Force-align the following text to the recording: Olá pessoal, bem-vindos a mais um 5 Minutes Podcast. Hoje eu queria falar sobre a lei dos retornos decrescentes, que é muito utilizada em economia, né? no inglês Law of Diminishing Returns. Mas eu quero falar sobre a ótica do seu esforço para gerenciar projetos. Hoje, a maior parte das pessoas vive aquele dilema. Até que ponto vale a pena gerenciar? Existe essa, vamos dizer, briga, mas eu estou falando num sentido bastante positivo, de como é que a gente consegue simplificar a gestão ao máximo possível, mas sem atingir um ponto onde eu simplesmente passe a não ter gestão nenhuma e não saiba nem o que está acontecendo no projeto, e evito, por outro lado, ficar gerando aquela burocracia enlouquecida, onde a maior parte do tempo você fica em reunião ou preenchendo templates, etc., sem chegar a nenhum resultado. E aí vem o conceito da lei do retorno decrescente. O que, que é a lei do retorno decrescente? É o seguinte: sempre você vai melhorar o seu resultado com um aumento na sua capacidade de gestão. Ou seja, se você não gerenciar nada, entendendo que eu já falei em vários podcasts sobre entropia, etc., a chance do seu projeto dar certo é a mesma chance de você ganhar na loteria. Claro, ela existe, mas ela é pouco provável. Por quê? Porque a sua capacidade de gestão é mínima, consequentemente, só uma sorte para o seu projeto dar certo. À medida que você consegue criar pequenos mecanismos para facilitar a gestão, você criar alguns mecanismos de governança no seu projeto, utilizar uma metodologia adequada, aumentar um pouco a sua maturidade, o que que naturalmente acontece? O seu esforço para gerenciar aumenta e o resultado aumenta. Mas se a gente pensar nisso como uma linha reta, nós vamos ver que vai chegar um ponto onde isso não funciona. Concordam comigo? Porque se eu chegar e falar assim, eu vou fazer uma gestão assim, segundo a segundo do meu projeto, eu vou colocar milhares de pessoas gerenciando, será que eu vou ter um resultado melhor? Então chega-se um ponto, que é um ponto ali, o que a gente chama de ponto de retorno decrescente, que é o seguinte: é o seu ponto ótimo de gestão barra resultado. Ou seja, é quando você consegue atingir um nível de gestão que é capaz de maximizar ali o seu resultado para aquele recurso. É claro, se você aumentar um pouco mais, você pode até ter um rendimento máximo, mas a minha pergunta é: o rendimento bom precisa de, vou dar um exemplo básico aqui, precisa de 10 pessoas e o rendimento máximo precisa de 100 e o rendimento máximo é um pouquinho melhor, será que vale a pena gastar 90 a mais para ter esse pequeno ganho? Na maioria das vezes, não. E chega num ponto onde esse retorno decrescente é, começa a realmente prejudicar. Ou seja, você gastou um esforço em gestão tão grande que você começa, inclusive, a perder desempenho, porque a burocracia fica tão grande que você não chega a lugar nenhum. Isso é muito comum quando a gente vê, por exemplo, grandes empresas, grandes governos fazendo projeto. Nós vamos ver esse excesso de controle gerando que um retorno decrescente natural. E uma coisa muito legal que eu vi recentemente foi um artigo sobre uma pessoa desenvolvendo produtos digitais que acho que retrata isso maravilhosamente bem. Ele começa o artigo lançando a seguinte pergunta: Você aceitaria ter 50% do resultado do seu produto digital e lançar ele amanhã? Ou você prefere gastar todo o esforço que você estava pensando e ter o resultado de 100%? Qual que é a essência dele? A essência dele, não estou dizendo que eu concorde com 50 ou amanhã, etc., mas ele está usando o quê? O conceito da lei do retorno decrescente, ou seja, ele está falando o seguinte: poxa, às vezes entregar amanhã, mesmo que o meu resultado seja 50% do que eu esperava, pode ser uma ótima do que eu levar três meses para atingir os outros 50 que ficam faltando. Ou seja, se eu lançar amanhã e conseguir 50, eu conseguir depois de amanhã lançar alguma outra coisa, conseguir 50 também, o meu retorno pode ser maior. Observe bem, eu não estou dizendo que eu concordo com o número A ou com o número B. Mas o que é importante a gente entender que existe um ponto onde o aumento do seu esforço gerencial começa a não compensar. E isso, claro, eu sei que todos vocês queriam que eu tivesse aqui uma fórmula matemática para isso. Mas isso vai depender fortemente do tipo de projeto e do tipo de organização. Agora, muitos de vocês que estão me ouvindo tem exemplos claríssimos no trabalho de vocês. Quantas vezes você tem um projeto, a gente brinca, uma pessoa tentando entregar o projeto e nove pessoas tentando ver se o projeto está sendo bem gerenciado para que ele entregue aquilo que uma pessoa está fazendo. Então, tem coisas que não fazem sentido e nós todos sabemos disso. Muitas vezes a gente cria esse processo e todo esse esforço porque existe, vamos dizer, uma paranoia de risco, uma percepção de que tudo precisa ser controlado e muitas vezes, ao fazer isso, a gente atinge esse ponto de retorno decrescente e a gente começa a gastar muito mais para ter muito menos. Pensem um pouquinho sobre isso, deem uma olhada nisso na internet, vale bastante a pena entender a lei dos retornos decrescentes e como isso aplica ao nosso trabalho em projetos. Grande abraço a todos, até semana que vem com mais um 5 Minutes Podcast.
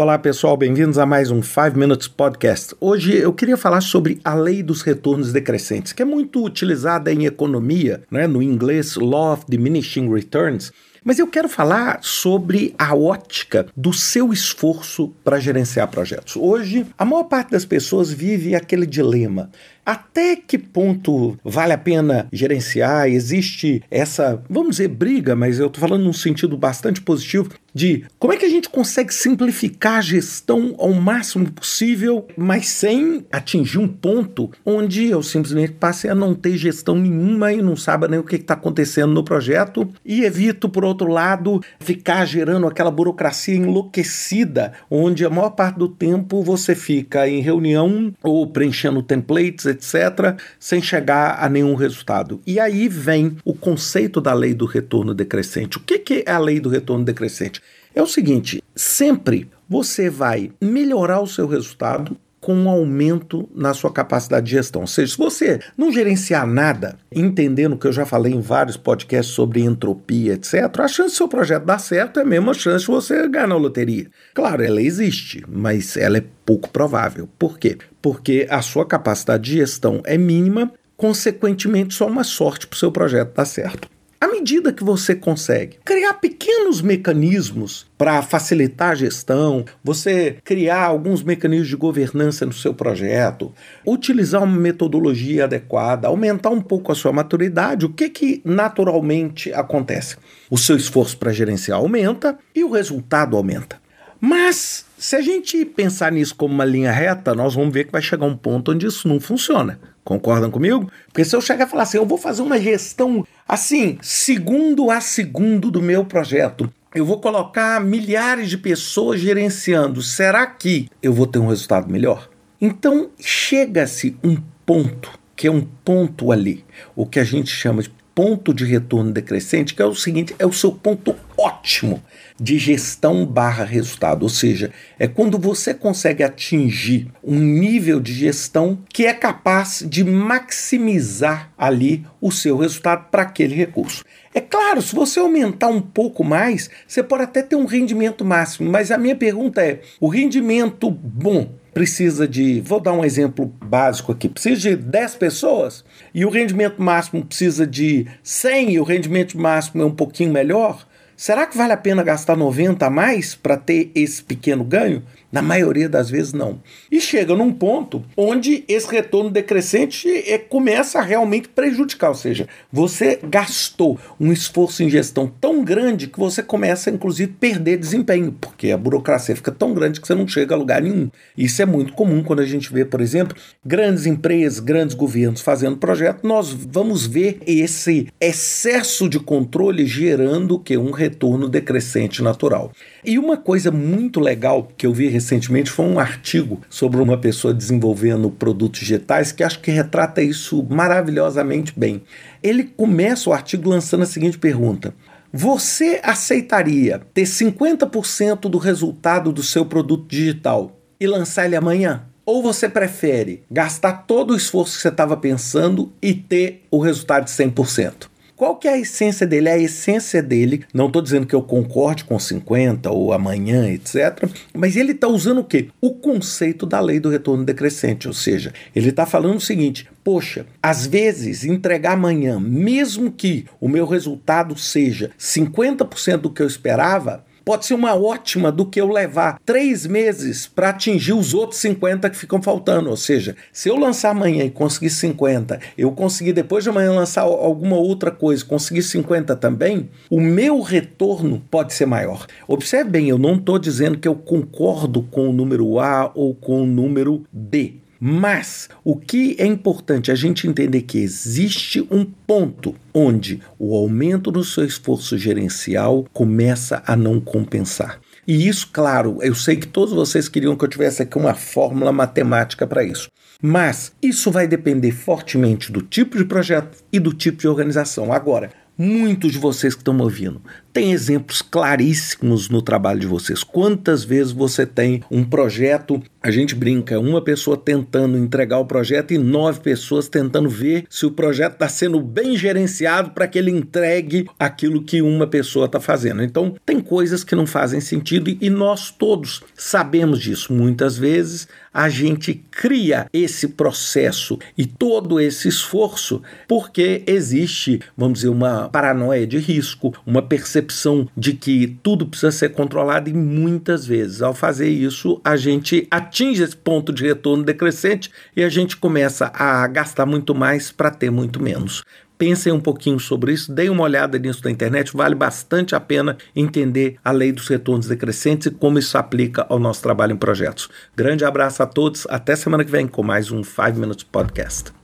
Olá 0.00 0.18
pessoal, 0.18 0.56
bem-vindos 0.56 0.96
a 0.96 1.04
mais 1.04 1.30
um 1.30 1.42
5 1.42 1.78
Minutes 1.78 2.08
Podcast. 2.08 2.74
Hoje 2.80 3.18
eu 3.18 3.34
queria 3.34 3.58
falar 3.58 3.82
sobre 3.82 4.18
a 4.24 4.32
lei 4.32 4.62
dos 4.62 4.80
retornos 4.80 5.30
decrescentes, 5.30 5.92
que 5.92 6.00
é 6.00 6.06
muito 6.06 6.42
utilizada 6.42 7.12
em 7.12 7.26
economia, 7.26 8.02
né? 8.10 8.26
no 8.26 8.42
inglês 8.42 8.96
Law 8.96 9.34
of 9.34 9.44
Diminishing 9.46 10.10
Returns. 10.10 10.72
Mas 11.04 11.18
eu 11.18 11.26
quero 11.26 11.48
falar 11.48 11.98
sobre 12.02 12.74
a 12.78 12.94
ótica 12.94 13.66
do 13.76 13.92
seu 13.92 14.32
esforço 14.32 15.12
para 15.24 15.40
gerenciar 15.40 15.88
projetos. 15.88 16.36
Hoje, 16.36 16.86
a 16.98 17.04
maior 17.04 17.24
parte 17.24 17.50
das 17.50 17.64
pessoas 17.64 18.12
vive 18.12 18.54
aquele 18.54 18.86
dilema. 18.86 19.50
Até 19.84 20.36
que 20.36 20.58
ponto 20.58 21.38
vale 21.42 21.72
a 21.72 21.78
pena 21.78 22.28
gerenciar? 22.32 23.08
Existe 23.08 23.82
essa, 23.90 24.40
vamos 24.48 24.76
dizer, 24.76 24.88
briga, 24.88 25.34
mas 25.34 25.58
eu 25.58 25.66
estou 25.66 25.80
falando 25.80 26.04
num 26.04 26.12
sentido 26.12 26.56
bastante 26.56 27.00
positivo, 27.00 27.50
de 27.74 28.04
como 28.18 28.32
é 28.32 28.36
que 28.36 28.44
a 28.44 28.48
gente 28.48 28.68
consegue 28.68 29.12
simplificar 29.12 29.96
a 29.96 30.00
gestão 30.00 30.74
ao 30.78 30.92
máximo 30.92 31.50
possível, 31.50 32.26
mas 32.36 32.68
sem 32.68 33.24
atingir 33.32 33.78
um 33.78 33.88
ponto 33.88 34.50
onde 34.64 35.06
eu 35.06 35.22
simplesmente 35.22 35.72
passe 35.72 36.08
a 36.08 36.14
não 36.14 36.34
ter 36.34 36.56
gestão 36.56 36.94
nenhuma 36.94 37.52
e 37.52 37.62
não 37.62 37.74
saiba 37.74 38.06
nem 38.06 38.18
o 38.18 38.24
que 38.24 38.36
está 38.36 38.54
acontecendo 38.54 39.12
no 39.12 39.24
projeto, 39.24 39.88
e 40.04 40.24
evito, 40.24 40.68
por 40.68 40.84
outro 40.90 41.08
lado, 41.08 41.60
ficar 41.78 42.24
gerando 42.24 42.66
aquela 42.66 42.90
burocracia 42.90 43.54
enlouquecida, 43.54 44.72
onde 44.90 45.24
a 45.24 45.30
maior 45.30 45.50
parte 45.50 45.78
do 45.78 45.88
tempo 45.88 46.42
você 46.42 46.74
fica 46.74 47.28
em 47.28 47.40
reunião 47.40 48.12
ou 48.22 48.46
preenchendo 48.46 49.02
templates, 49.02 49.66
etc., 49.66 50.36
sem 50.58 50.82
chegar 50.82 51.42
a 51.42 51.48
nenhum 51.48 51.74
resultado. 51.74 52.40
E 52.46 52.60
aí 52.60 52.88
vem 52.88 53.36
o 53.44 53.54
conceito 53.54 54.20
da 54.20 54.32
lei 54.32 54.54
do 54.54 54.66
retorno 54.66 55.14
decrescente. 55.14 55.78
O 55.78 55.80
que, 55.80 55.98
que 55.98 56.24
é 56.26 56.32
a 56.32 56.38
lei 56.38 56.60
do 56.60 56.68
retorno 56.68 57.04
decrescente? 57.04 57.62
É 57.94 58.02
o 58.02 58.06
seguinte: 58.06 58.62
sempre 58.74 59.48
você 59.68 60.10
vai 60.10 60.50
melhorar 60.60 61.20
o 61.20 61.26
seu 61.26 61.46
resultado 61.46 62.16
com 62.40 62.54
um 62.54 62.68
aumento 62.68 63.48
na 63.54 63.74
sua 63.74 63.92
capacidade 63.92 64.46
de 64.46 64.52
gestão. 64.52 64.82
Ou 64.82 64.86
seja, 64.86 65.12
se 65.12 65.18
você 65.18 65.60
não 65.76 65.92
gerenciar 65.92 66.46
nada, 66.46 66.96
entendendo 67.12 67.76
que 67.76 67.86
eu 67.86 67.92
já 67.92 68.06
falei 68.06 68.32
em 68.32 68.40
vários 68.40 68.76
podcasts 68.76 69.34
sobre 69.34 69.60
entropia, 69.60 70.32
etc., 70.32 70.80
a 70.80 70.88
chance 70.88 71.10
do 71.10 71.16
seu 71.16 71.28
projeto 71.28 71.64
dar 71.64 71.78
certo 71.78 72.18
é 72.18 72.22
a 72.22 72.26
mesma 72.26 72.54
chance 72.54 72.86
de 72.86 72.90
você 72.90 73.28
ganhar 73.28 73.46
na 73.46 73.56
loteria. 73.56 74.06
Claro, 74.34 74.62
ela 74.62 74.80
existe, 74.80 75.44
mas 75.46 75.96
ela 75.96 76.16
é 76.16 76.24
pouco 76.46 76.70
provável. 76.70 77.28
Por 77.38 77.58
quê? 77.58 77.76
Porque 78.00 78.46
a 78.48 78.62
sua 78.62 78.86
capacidade 78.86 79.44
de 79.44 79.58
gestão 79.58 80.00
é 80.04 80.16
mínima, 80.16 80.72
consequentemente, 80.96 81.94
só 81.94 82.06
uma 82.06 82.24
sorte 82.24 82.66
para 82.66 82.76
o 82.76 82.78
seu 82.78 82.90
projeto 82.90 83.34
dar 83.34 83.44
certo. 83.44 83.89
À 84.22 84.28
medida 84.28 84.70
que 84.70 84.84
você 84.84 85.14
consegue 85.14 85.78
criar 85.82 86.12
pequenos 86.12 86.82
mecanismos 86.82 87.90
para 87.96 88.20
facilitar 88.20 88.90
a 88.90 88.94
gestão, 88.94 89.64
você 89.82 90.36
criar 90.44 90.84
alguns 90.84 91.22
mecanismos 91.22 91.68
de 91.68 91.76
governança 91.76 92.44
no 92.44 92.52
seu 92.52 92.74
projeto, 92.74 93.50
utilizar 93.86 94.42
uma 94.42 94.58
metodologia 94.58 95.44
adequada, 95.44 96.08
aumentar 96.08 96.50
um 96.50 96.60
pouco 96.60 96.92
a 96.92 96.94
sua 96.94 97.12
maturidade, 97.12 97.86
o 97.86 97.94
que 97.94 98.10
que 98.10 98.42
naturalmente 98.44 99.54
acontece? 99.54 100.18
O 100.50 100.58
seu 100.58 100.76
esforço 100.76 101.16
para 101.16 101.32
gerenciar 101.32 101.78
aumenta 101.78 102.38
e 102.54 102.62
o 102.62 102.72
resultado 102.72 103.38
aumenta. 103.38 103.80
Mas 104.20 104.84
se 104.98 105.16
a 105.16 105.20
gente 105.22 105.64
pensar 105.64 106.12
nisso 106.12 106.34
como 106.34 106.52
uma 106.52 106.64
linha 106.64 106.92
reta, 106.92 107.34
nós 107.34 107.54
vamos 107.54 107.72
ver 107.72 107.84
que 107.84 107.92
vai 107.92 108.02
chegar 108.02 108.26
um 108.26 108.36
ponto 108.36 108.72
onde 108.72 108.86
isso 108.86 109.08
não 109.08 109.18
funciona. 109.18 109.80
Concordam 110.04 110.50
comigo? 110.50 110.90
Porque 111.06 111.24
se 111.24 111.34
eu 111.34 111.40
chegar 111.40 111.66
e 111.66 111.70
falar 111.70 111.84
assim, 111.84 111.96
eu 111.96 112.04
vou 112.04 112.18
fazer 112.18 112.42
uma 112.42 112.60
gestão 112.60 113.26
assim, 113.48 113.98
segundo 114.02 114.90
a 114.90 115.00
segundo 115.00 115.70
do 115.70 115.80
meu 115.80 116.04
projeto, 116.04 116.70
eu 116.94 117.06
vou 117.06 117.20
colocar 117.20 117.80
milhares 117.80 118.50
de 118.50 118.58
pessoas 118.58 119.20
gerenciando, 119.20 120.02
será 120.02 120.46
que 120.46 120.88
eu 121.02 121.12
vou 121.12 121.26
ter 121.26 121.38
um 121.38 121.46
resultado 121.46 121.90
melhor? 121.90 122.28
Então 122.60 123.10
chega-se 123.18 124.16
um 124.22 124.36
ponto, 124.66 125.18
que 125.34 125.46
é 125.46 125.50
um 125.50 125.62
ponto 125.62 126.30
ali, 126.32 126.64
o 126.94 127.06
que 127.06 127.18
a 127.18 127.24
gente 127.24 127.50
chama 127.50 127.82
de 127.82 127.90
ponto 128.14 128.52
de 128.52 128.64
retorno 128.64 129.12
decrescente, 129.12 129.74
que 129.74 129.82
é 129.82 129.84
o 129.84 129.94
seguinte: 129.94 130.34
é 130.38 130.46
o 130.46 130.52
seu 130.52 130.72
ponto 130.72 131.14
ótimo 131.36 132.02
de 132.40 132.58
gestão 132.58 133.26
barra 133.26 133.64
resultado. 133.64 134.22
Ou 134.22 134.28
seja, 134.28 134.70
é 134.98 135.06
quando 135.06 135.38
você 135.38 135.74
consegue 135.74 136.22
atingir 136.22 137.08
um 137.22 137.38
nível 137.38 138.00
de 138.00 138.12
gestão 138.12 138.78
que 138.88 139.06
é 139.06 139.12
capaz 139.12 139.84
de 139.86 140.02
maximizar 140.02 141.52
ali 141.56 142.06
o 142.20 142.30
seu 142.30 142.56
resultado 142.56 143.08
para 143.10 143.22
aquele 143.22 143.54
recurso. 143.54 144.04
É 144.32 144.40
claro, 144.40 144.80
se 144.80 144.94
você 144.94 145.20
aumentar 145.20 145.68
um 145.68 145.80
pouco 145.80 146.22
mais, 146.22 146.70
você 146.86 147.02
pode 147.02 147.24
até 147.24 147.42
ter 147.42 147.56
um 147.56 147.66
rendimento 147.66 148.24
máximo, 148.24 148.70
mas 148.70 148.90
a 148.90 148.98
minha 148.98 149.16
pergunta 149.16 149.60
é: 149.60 149.80
o 150.00 150.08
rendimento 150.08 150.90
bom 150.90 151.59
precisa 151.72 152.26
de, 152.26 152.60
vou 152.60 152.80
dar 152.80 152.92
um 152.92 153.04
exemplo 153.04 153.46
básico 153.46 154.12
aqui, 154.12 154.28
precisa 154.28 154.60
de 154.60 154.76
10 154.76 155.14
pessoas 155.16 155.84
e 156.14 156.24
o 156.24 156.30
rendimento 156.30 156.82
máximo 156.82 157.24
precisa 157.24 157.66
de 157.66 158.06
100 158.22 158.72
e 158.72 158.80
o 158.80 158.84
rendimento 158.84 159.38
máximo 159.38 159.82
é 159.82 159.86
um 159.86 159.94
pouquinho 159.94 160.32
melhor, 160.32 160.86
será 161.20 161.46
que 161.46 161.54
vale 161.54 161.74
a 161.74 161.76
pena 161.76 162.02
gastar 162.02 162.34
90 162.34 162.86
a 162.86 162.88
mais 162.88 163.34
para 163.34 163.54
ter 163.54 163.90
esse 163.94 164.22
pequeno 164.24 164.64
ganho? 164.64 165.02
Na 165.30 165.42
maioria 165.42 165.88
das 165.88 166.10
vezes, 166.10 166.32
não. 166.32 166.60
E 166.90 167.00
chega 167.00 167.36
num 167.36 167.52
ponto 167.52 168.02
onde 168.16 168.64
esse 168.66 168.90
retorno 168.90 169.30
decrescente 169.30 170.08
é, 170.08 170.38
começa 170.38 170.98
a 170.98 171.02
realmente 171.02 171.48
prejudicar. 171.48 172.08
Ou 172.08 172.14
seja, 172.16 172.48
você 172.72 173.20
gastou 173.22 173.96
um 174.18 174.32
esforço 174.32 174.82
em 174.82 174.90
gestão 174.90 175.30
tão 175.40 175.62
grande 175.62 176.08
que 176.08 176.18
você 176.18 176.42
começa, 176.42 176.90
inclusive, 176.90 177.32
a 177.32 177.38
perder 177.38 177.76
desempenho, 177.76 178.34
porque 178.40 178.72
a 178.72 178.78
burocracia 178.78 179.36
fica 179.36 179.52
tão 179.52 179.72
grande 179.72 180.00
que 180.00 180.06
você 180.06 180.16
não 180.16 180.26
chega 180.26 180.54
a 180.54 180.58
lugar 180.58 180.82
nenhum. 180.82 181.08
Isso 181.38 181.62
é 181.62 181.66
muito 181.66 181.92
comum 181.92 182.24
quando 182.24 182.40
a 182.40 182.46
gente 182.46 182.72
vê, 182.72 182.84
por 182.84 183.00
exemplo, 183.00 183.36
grandes 183.64 184.06
empresas, 184.06 184.58
grandes 184.58 184.96
governos 184.96 185.42
fazendo 185.42 185.76
projeto. 185.76 186.26
Nós 186.26 186.50
vamos 186.52 187.06
ver 187.06 187.38
esse 187.46 188.08
excesso 188.20 189.08
de 189.08 189.20
controle 189.20 189.86
gerando 189.86 190.58
que 190.58 190.76
um 190.76 190.90
retorno 190.90 191.09
decrescente 191.48 192.22
natural. 192.22 192.72
E 193.04 193.18
uma 193.18 193.36
coisa 193.36 193.70
muito 193.70 194.20
legal 194.20 194.68
que 194.76 194.86
eu 194.86 194.92
vi 194.92 195.08
recentemente 195.08 195.70
foi 195.70 195.84
um 195.84 195.98
artigo 195.98 196.60
sobre 196.68 197.00
uma 197.00 197.18
pessoa 197.18 197.52
desenvolvendo 197.52 198.30
produtos 198.30 198.80
digitais 198.80 199.32
que 199.32 199.42
acho 199.42 199.60
que 199.60 199.70
retrata 199.70 200.22
isso 200.22 200.66
maravilhosamente 200.68 201.72
bem. 201.76 202.02
Ele 202.42 202.64
começa 202.64 203.28
o 203.28 203.32
artigo 203.32 203.68
lançando 203.68 204.02
a 204.02 204.06
seguinte 204.06 204.38
pergunta: 204.38 204.94
Você 205.32 206.00
aceitaria 206.02 207.00
ter 207.12 207.24
50% 207.24 208.48
do 208.48 208.58
resultado 208.58 209.32
do 209.32 209.42
seu 209.42 209.64
produto 209.66 210.08
digital 210.08 210.76
e 210.98 211.06
lançar 211.06 211.46
ele 211.46 211.56
amanhã? 211.56 212.04
Ou 212.24 212.42
você 212.42 212.68
prefere 212.68 213.42
gastar 213.50 214.04
todo 214.06 214.32
o 214.32 214.36
esforço 214.36 214.76
que 214.76 214.82
você 214.82 214.88
estava 214.88 215.16
pensando 215.16 215.92
e 216.00 216.14
ter 216.14 216.64
o 216.70 216.78
resultado 216.78 217.24
de 217.24 217.30
100%? 217.30 218.10
Qual 218.40 218.56
que 218.56 218.66
é 218.66 218.72
a 218.72 218.78
essência 218.78 219.26
dele? 219.26 219.50
A 219.50 219.58
essência 219.58 220.22
dele, 220.22 220.64
não 220.72 220.86
estou 220.86 221.02
dizendo 221.02 221.26
que 221.26 221.34
eu 221.34 221.42
concorde 221.42 222.04
com 222.04 222.18
50 222.18 222.90
ou 222.90 223.12
amanhã, 223.12 223.68
etc., 223.68 224.26
mas 224.54 224.76
ele 224.76 224.92
está 224.92 225.06
usando 225.06 225.42
o 225.42 225.44
quê? 225.44 225.68
O 225.78 225.90
conceito 225.90 226.64
da 226.64 226.80
lei 226.80 226.98
do 226.98 227.10
retorno 227.10 227.44
decrescente, 227.44 228.08
ou 228.08 228.14
seja, 228.14 228.54
ele 228.74 228.88
está 228.88 229.04
falando 229.04 229.36
o 229.36 229.42
seguinte: 229.42 229.86
poxa, 230.02 230.46
às 230.62 230.86
vezes 230.86 231.44
entregar 231.44 231.92
amanhã, 231.92 232.40
mesmo 232.40 233.12
que 233.12 233.44
o 233.60 233.68
meu 233.68 233.84
resultado 233.84 234.56
seja 234.56 235.10
50% 235.18 236.16
do 236.16 236.30
que 236.30 236.40
eu 236.40 236.46
esperava, 236.46 237.22
pode 237.50 237.66
ser 237.66 237.74
uma 237.74 237.96
ótima 237.96 238.52
do 238.52 238.64
que 238.64 238.80
eu 238.80 238.88
levar 238.88 239.40
três 239.44 239.84
meses 239.84 240.46
para 240.46 240.68
atingir 240.68 241.14
os 241.14 241.34
outros 241.34 241.58
50 241.58 242.08
que 242.08 242.16
ficam 242.16 242.40
faltando. 242.40 242.88
Ou 242.88 242.96
seja, 242.96 243.34
se 243.52 243.68
eu 243.68 243.76
lançar 243.76 244.10
amanhã 244.10 244.44
e 244.44 244.50
conseguir 244.50 244.90
50, 244.90 245.58
eu 245.76 245.90
conseguir 245.90 246.32
depois 246.32 246.62
de 246.62 246.70
amanhã 246.70 246.92
lançar 246.92 247.22
alguma 247.22 247.74
outra 247.74 248.12
coisa, 248.12 248.44
conseguir 248.44 248.84
50 248.84 249.34
também, 249.34 249.90
o 250.08 250.20
meu 250.20 250.60
retorno 250.60 251.42
pode 251.50 251.72
ser 251.72 251.86
maior. 251.86 252.24
Observe 252.46 252.88
bem, 252.88 253.08
eu 253.08 253.18
não 253.18 253.34
estou 253.34 253.58
dizendo 253.58 253.98
que 253.98 254.06
eu 254.06 254.14
concordo 254.14 255.02
com 255.02 255.28
o 255.28 255.32
número 255.32 255.80
A 255.80 256.08
ou 256.14 256.32
com 256.36 256.62
o 256.62 256.66
número 256.66 257.24
B. 257.32 257.79
Mas 258.00 258.70
o 258.82 258.96
que 258.96 259.36
é 259.38 259.44
importante 259.44 260.10
a 260.10 260.14
gente 260.14 260.48
entender 260.48 260.80
que 260.82 260.98
existe 260.98 261.86
um 261.90 262.02
ponto 262.04 262.74
onde 262.94 263.42
o 263.58 263.76
aumento 263.76 264.30
do 264.30 264.42
seu 264.42 264.64
esforço 264.64 265.18
gerencial 265.18 266.06
começa 266.10 266.82
a 266.86 266.96
não 266.96 267.20
compensar. 267.20 268.00
E 268.26 268.48
isso, 268.48 268.70
claro, 268.72 269.18
eu 269.20 269.34
sei 269.34 269.56
que 269.56 269.66
todos 269.66 269.92
vocês 269.92 270.28
queriam 270.28 270.56
que 270.56 270.64
eu 270.64 270.68
tivesse 270.68 271.02
aqui 271.02 271.18
uma 271.18 271.34
fórmula 271.34 271.92
matemática 271.92 272.66
para 272.66 272.82
isso. 272.82 273.10
Mas 273.42 273.92
isso 274.02 274.30
vai 274.30 274.46
depender 274.46 274.92
fortemente 274.92 275.72
do 275.72 275.82
tipo 275.82 276.16
de 276.16 276.24
projeto 276.24 276.78
e 276.92 276.98
do 276.98 277.12
tipo 277.12 277.38
de 277.38 277.48
organização. 277.48 278.12
Agora, 278.12 278.50
muitos 278.78 279.32
de 279.32 279.38
vocês 279.38 279.74
que 279.74 279.80
estão 279.80 279.92
me 279.92 280.02
ouvindo 280.02 280.40
tem 280.72 280.92
exemplos 280.92 281.42
claríssimos 281.42 282.48
no 282.48 282.62
trabalho 282.62 283.00
de 283.00 283.06
vocês. 283.06 283.42
Quantas 283.42 284.04
vezes 284.04 284.32
você 284.32 284.64
tem 284.64 285.02
um 285.10 285.24
projeto, 285.24 286.02
a 286.22 286.30
gente 286.30 286.54
brinca, 286.54 286.98
uma 286.98 287.22
pessoa 287.22 287.56
tentando 287.56 288.18
entregar 288.18 288.58
o 288.58 288.66
projeto 288.66 289.12
e 289.12 289.18
nove 289.18 289.60
pessoas 289.60 290.08
tentando 290.08 290.48
ver 290.48 290.84
se 290.90 291.06
o 291.06 291.10
projeto 291.10 291.54
está 291.54 291.68
sendo 291.68 292.00
bem 292.00 292.36
gerenciado 292.36 293.10
para 293.10 293.26
que 293.26 293.38
ele 293.38 293.50
entregue 293.50 294.28
aquilo 294.38 294.82
que 294.82 295.00
uma 295.00 295.26
pessoa 295.26 295.66
está 295.66 295.80
fazendo. 295.80 296.22
Então, 296.22 296.54
tem 296.66 296.80
coisas 296.80 297.24
que 297.24 297.34
não 297.34 297.46
fazem 297.46 297.80
sentido 297.80 298.36
e 298.40 298.50
nós 298.50 298.90
todos 298.90 299.42
sabemos 299.54 300.20
disso. 300.20 300.52
Muitas 300.52 300.98
vezes 300.98 301.48
a 301.72 301.88
gente 301.88 302.34
cria 302.50 303.06
esse 303.12 303.48
processo 303.48 304.38
e 304.58 304.66
todo 304.66 305.20
esse 305.20 305.48
esforço 305.48 306.20
porque 306.48 307.02
existe, 307.06 307.80
vamos 307.96 308.20
dizer, 308.20 308.28
uma 308.28 308.68
paranoia 308.68 309.26
de 309.26 309.38
risco, 309.38 309.94
uma 310.04 310.20
percepção 310.20 311.08
de 311.16 311.32
que 311.32 311.78
tudo 311.82 312.06
precisa 312.06 312.32
ser 312.32 312.50
controlado 312.50 313.08
e 313.08 313.12
muitas 313.12 313.86
vezes, 313.86 314.20
ao 314.20 314.34
fazer 314.34 314.68
isso, 314.68 315.20
a 315.24 315.36
gente 315.36 315.86
atinge 316.10 316.42
esse 316.42 316.56
ponto 316.56 316.92
de 316.92 317.04
retorno 317.06 317.44
decrescente 317.44 318.10
e 318.36 318.42
a 318.42 318.48
gente 318.48 318.76
começa 318.76 319.30
a 319.32 319.64
gastar 319.68 320.04
muito 320.04 320.34
mais 320.34 320.72
para 320.72 320.90
ter 320.90 321.08
muito 321.08 321.40
menos. 321.40 321.84
Pensem 322.18 322.52
um 322.52 322.60
pouquinho 322.60 322.98
sobre 322.98 323.32
isso, 323.32 323.50
deem 323.50 323.70
uma 323.70 323.84
olhada 323.84 324.18
nisso 324.18 324.42
na 324.44 324.50
internet, 324.50 324.94
vale 324.94 325.14
bastante 325.14 325.74
a 325.74 325.80
pena 325.80 326.18
entender 326.36 326.96
a 327.02 327.12
lei 327.12 327.32
dos 327.32 327.48
retornos 327.48 327.86
decrescentes 327.86 328.48
e 328.48 328.50
como 328.50 328.78
isso 328.78 328.98
aplica 328.98 329.46
ao 329.48 329.58
nosso 329.58 329.80
trabalho 329.80 330.12
em 330.12 330.18
projetos. 330.18 330.68
Grande 330.94 331.24
abraço 331.24 331.62
a 331.62 331.66
todos, 331.66 332.06
até 332.10 332.36
semana 332.36 332.64
que 332.64 332.70
vem 332.70 332.86
com 332.86 333.02
mais 333.02 333.30
um 333.30 333.42
5 333.42 333.78
Minutes 333.78 334.04
Podcast. 334.04 334.79